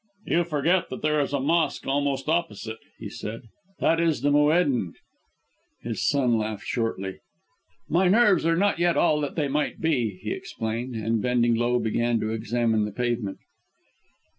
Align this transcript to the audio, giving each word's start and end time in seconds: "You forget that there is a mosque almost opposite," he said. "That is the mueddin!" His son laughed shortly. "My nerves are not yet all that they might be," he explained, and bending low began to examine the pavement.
"You 0.25 0.43
forget 0.45 0.89
that 0.89 1.03
there 1.03 1.21
is 1.21 1.31
a 1.31 1.39
mosque 1.39 1.85
almost 1.85 2.27
opposite," 2.27 2.79
he 2.97 3.07
said. 3.07 3.41
"That 3.77 3.99
is 3.99 4.21
the 4.21 4.31
mueddin!" 4.31 4.95
His 5.83 6.01
son 6.09 6.39
laughed 6.39 6.65
shortly. 6.65 7.19
"My 7.87 8.07
nerves 8.07 8.43
are 8.43 8.57
not 8.57 8.79
yet 8.79 8.97
all 8.97 9.21
that 9.21 9.35
they 9.35 9.47
might 9.47 9.79
be," 9.79 10.17
he 10.23 10.31
explained, 10.31 10.95
and 10.95 11.21
bending 11.21 11.53
low 11.53 11.77
began 11.77 12.19
to 12.21 12.31
examine 12.31 12.85
the 12.85 12.91
pavement. 12.91 13.37